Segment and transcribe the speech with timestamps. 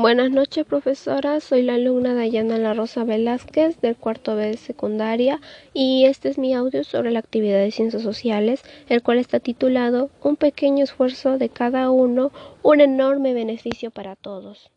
[0.00, 1.40] Buenas noches, profesora.
[1.40, 5.42] Soy la alumna Dayana La Rosa Velázquez del cuarto B de secundaria
[5.74, 10.08] y este es mi audio sobre la actividad de ciencias sociales, el cual está titulado
[10.22, 12.32] Un pequeño esfuerzo de cada uno,
[12.62, 14.70] un enorme beneficio para todos.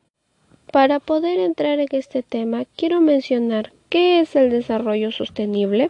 [0.73, 5.89] Para poder entrar en este tema, quiero mencionar qué es el desarrollo sostenible.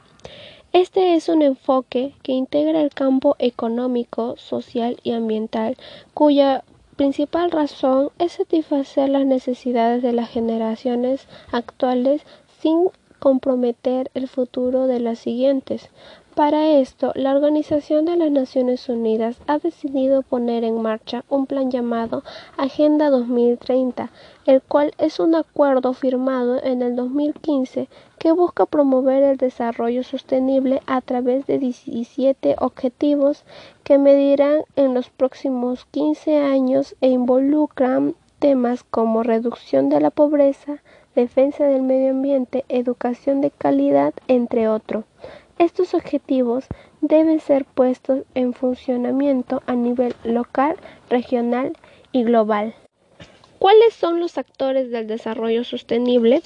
[0.74, 5.76] Este es un enfoque que integra el campo económico, social y ambiental,
[6.14, 6.64] cuya
[6.94, 12.22] principal razón es satisfacer las necesidades de las generaciones actuales
[12.62, 12.90] sin
[13.20, 15.90] comprometer el futuro de las siguientes.
[16.36, 21.70] Para esto, la Organización de las Naciones Unidas ha decidido poner en marcha un plan
[21.70, 22.24] llamado
[22.58, 24.10] Agenda 2030,
[24.48, 27.88] el cual es un acuerdo firmado en el 2015
[28.18, 33.44] que busca promover el desarrollo sostenible a través de 17 objetivos
[33.84, 40.82] que medirán en los próximos 15 años e involucran temas como reducción de la pobreza,
[41.14, 45.06] defensa del medio ambiente, educación de calidad, entre otros.
[45.60, 46.66] Estos objetivos
[47.02, 50.76] deben ser puestos en funcionamiento a nivel local,
[51.10, 51.74] regional
[52.12, 52.74] y global.
[53.60, 56.42] ¿Cuáles son los actores del desarrollo sostenible?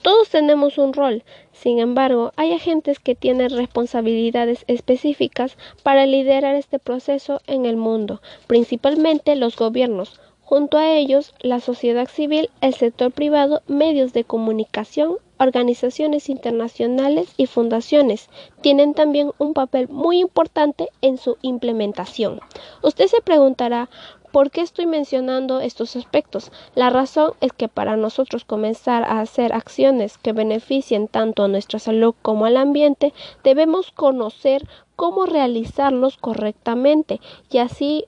[0.00, 6.78] Todos tenemos un rol, sin embargo, hay agentes que tienen responsabilidades específicas para liderar este
[6.78, 13.12] proceso en el mundo, principalmente los gobiernos, junto a ellos la sociedad civil, el sector
[13.12, 18.28] privado, medios de comunicación, organizaciones internacionales y fundaciones
[18.60, 22.40] tienen también un papel muy importante en su implementación.
[22.82, 23.88] Usted se preguntará
[24.32, 26.52] ¿Por qué estoy mencionando estos aspectos?
[26.74, 31.78] La razón es que para nosotros comenzar a hacer acciones que beneficien tanto a nuestra
[31.78, 33.12] salud como al ambiente,
[33.44, 38.06] debemos conocer cómo realizarlos correctamente y así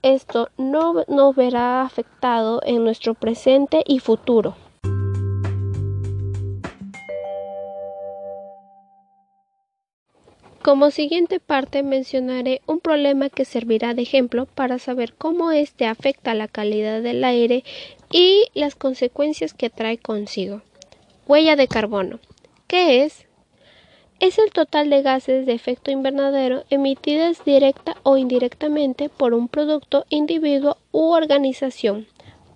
[0.00, 4.56] esto no nos verá afectado en nuestro presente y futuro.
[10.66, 16.34] Como siguiente parte mencionaré un problema que servirá de ejemplo para saber cómo éste afecta
[16.34, 17.62] la calidad del aire
[18.10, 20.62] y las consecuencias que trae consigo.
[21.28, 22.18] Huella de carbono.
[22.66, 23.28] ¿Qué es?
[24.18, 30.04] Es el total de gases de efecto invernadero emitidas directa o indirectamente por un producto,
[30.08, 32.08] individuo u organización.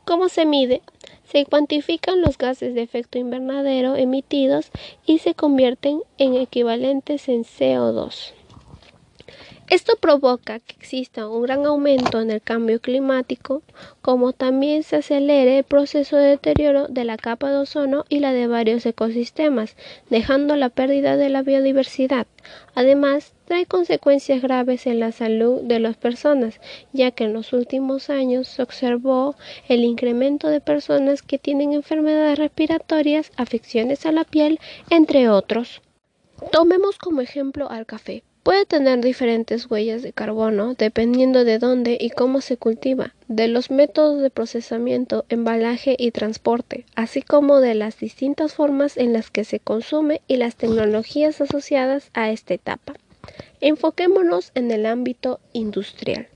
[0.05, 0.83] ¿Cómo se mide?
[1.31, 4.71] Se cuantifican los gases de efecto invernadero emitidos
[5.07, 8.40] y se convierten en equivalentes en CO2.
[9.71, 13.63] Esto provoca que exista un gran aumento en el cambio climático,
[14.03, 18.33] como también se acelere el proceso de deterioro de la capa de ozono y la
[18.33, 19.77] de varios ecosistemas,
[20.09, 22.27] dejando la pérdida de la biodiversidad.
[22.75, 26.61] Además, trae consecuencias graves en la salud de las personas,
[26.93, 29.37] ya que en los últimos años se observó
[29.69, 34.59] el incremento de personas que tienen enfermedades respiratorias, afecciones a la piel,
[34.91, 35.81] entre otros.
[36.51, 38.25] Tomemos como ejemplo al café.
[38.43, 43.71] Puede tener diferentes huellas de carbono dependiendo de dónde y cómo se cultiva, de los
[43.71, 49.45] métodos de procesamiento, embalaje y transporte, así como de las distintas formas en las que
[49.45, 52.95] se consume y las tecnologías asociadas a esta etapa.
[53.61, 56.29] Enfoquémonos en el ámbito industrial.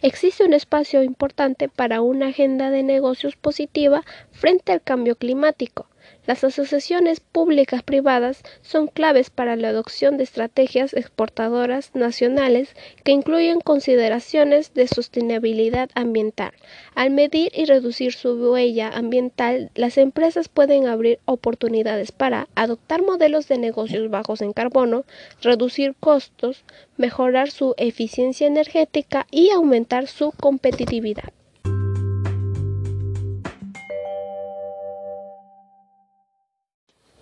[0.00, 5.86] Existe un espacio importante para una agenda de negocios positiva frente al cambio climático,
[6.26, 13.60] las asociaciones públicas privadas son claves para la adopción de estrategias exportadoras nacionales que incluyen
[13.60, 16.52] consideraciones de sostenibilidad ambiental.
[16.94, 23.48] Al medir y reducir su huella ambiental, las empresas pueden abrir oportunidades para adoptar modelos
[23.48, 25.04] de negocios bajos en carbono,
[25.42, 26.64] reducir costos,
[26.96, 31.32] mejorar su eficiencia energética y aumentar su competitividad.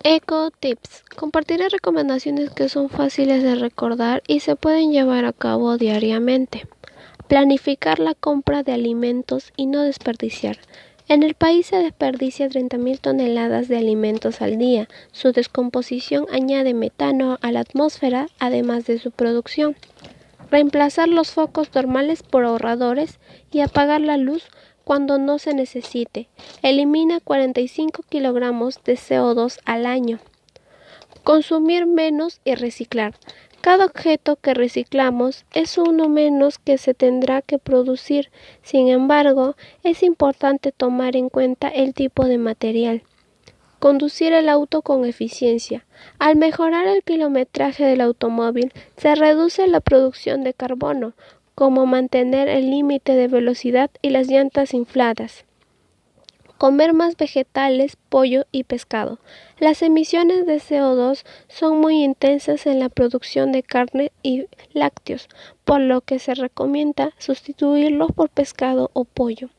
[0.05, 1.03] Eco Tips.
[1.17, 6.67] Compartiré recomendaciones que son fáciles de recordar y se pueden llevar a cabo diariamente.
[7.27, 10.57] Planificar la compra de alimentos y no desperdiciar.
[11.09, 14.87] En el país se desperdicia 30.000 toneladas de alimentos al día.
[15.11, 19.75] Su descomposición añade metano a la atmósfera, además de su producción.
[20.49, 23.19] Reemplazar los focos normales por ahorradores
[23.51, 24.45] y apagar la luz
[24.89, 26.29] cuando no se necesite.
[26.63, 30.17] Elimina 45 kilogramos de CO2 al año.
[31.23, 33.13] Consumir menos y reciclar.
[33.61, 38.31] Cada objeto que reciclamos es uno menos que se tendrá que producir.
[38.63, 43.03] Sin embargo, es importante tomar en cuenta el tipo de material.
[43.77, 45.85] Conducir el auto con eficiencia.
[46.17, 51.13] Al mejorar el kilometraje del automóvil, se reduce la producción de carbono,
[51.59, 55.43] como mantener el límite de velocidad y las llantas infladas.
[56.57, 59.19] comer más vegetales, pollo y pescado.
[59.59, 65.27] Las emisiones de CO2 son muy intensas en la producción de carne y lácteos,
[65.65, 69.49] por lo que se recomienda sustituirlos por pescado o pollo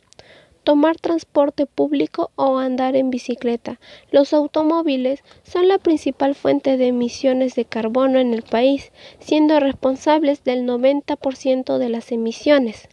[0.62, 3.80] tomar transporte público o andar en bicicleta.
[4.10, 10.44] Los automóviles son la principal fuente de emisiones de carbono en el país, siendo responsables
[10.44, 12.88] del 90% de las emisiones.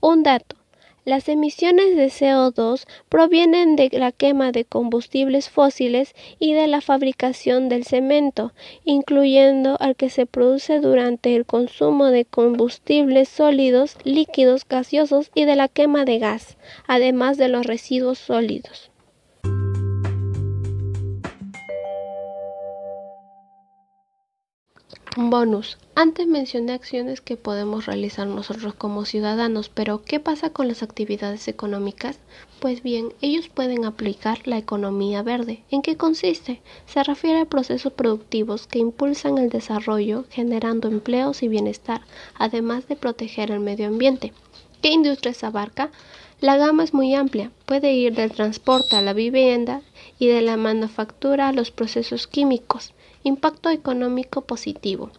[0.00, 0.57] Un dato.
[1.04, 7.68] Las emisiones de CO2 provienen de la quema de combustibles fósiles y de la fabricación
[7.68, 8.52] del cemento,
[8.84, 15.56] incluyendo al que se produce durante el consumo de combustibles sólidos, líquidos, gaseosos y de
[15.56, 16.56] la quema de gas,
[16.86, 18.90] además de los residuos sólidos.
[25.16, 25.78] Bonus.
[25.94, 31.48] Antes mencioné acciones que podemos realizar nosotros como ciudadanos, pero ¿qué pasa con las actividades
[31.48, 32.18] económicas?
[32.60, 35.64] Pues bien, ellos pueden aplicar la economía verde.
[35.70, 36.60] ¿En qué consiste?
[36.86, 42.02] Se refiere a procesos productivos que impulsan el desarrollo, generando empleos y bienestar,
[42.38, 44.32] además de proteger el medio ambiente.
[44.82, 45.90] ¿Qué industrias abarca?
[46.40, 49.82] La gama es muy amplia, puede ir del transporte a la vivienda
[50.20, 52.92] y de la manufactura a los procesos químicos.
[53.24, 55.10] Impacto económico positivo.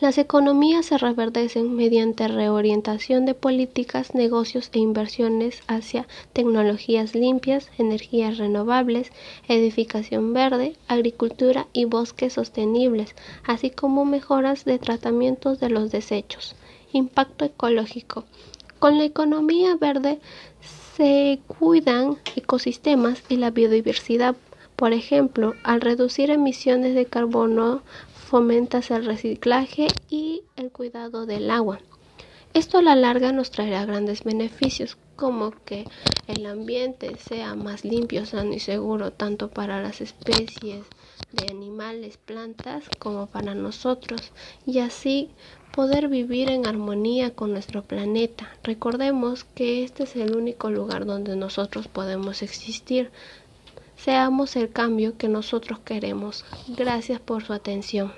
[0.00, 8.38] Las economías se reverdecen mediante reorientación de políticas, negocios e inversiones hacia tecnologías limpias, energías
[8.38, 9.12] renovables,
[9.48, 13.14] edificación verde, agricultura y bosques sostenibles,
[13.44, 16.54] así como mejoras de tratamientos de los desechos.
[16.92, 18.24] Impacto ecológico.
[18.78, 20.20] Con la economía verde
[20.96, 24.34] se cuidan ecosistemas y la biodiversidad
[24.80, 27.82] por ejemplo, al reducir emisiones de carbono
[28.14, 31.80] fomentas el reciclaje y el cuidado del agua.
[32.54, 35.84] Esto a la larga nos traerá grandes beneficios, como que
[36.28, 40.86] el ambiente sea más limpio, sano y seguro, tanto para las especies
[41.30, 44.32] de animales, plantas, como para nosotros,
[44.64, 45.28] y así
[45.76, 48.50] poder vivir en armonía con nuestro planeta.
[48.62, 53.10] Recordemos que este es el único lugar donde nosotros podemos existir,
[54.04, 56.46] Seamos el cambio que nosotros queremos.
[56.68, 58.12] Gracias por su atención.